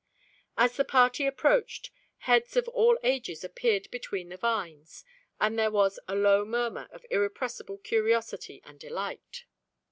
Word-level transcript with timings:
As 0.57 0.77
the 0.77 0.83
party 0.83 1.27
approached, 1.27 1.91
heads 2.21 2.57
of 2.57 2.67
all 2.69 2.97
ages 3.03 3.43
appeared 3.43 3.87
between 3.91 4.29
the 4.29 4.35
vines, 4.37 5.05
and 5.39 5.59
there 5.59 5.69
was 5.69 5.99
a 6.07 6.15
low 6.15 6.43
murmur 6.43 6.87
of 6.91 7.05
irrepressible 7.11 7.77
curiosity 7.77 8.63
and 8.65 8.79
delight. 8.79 9.45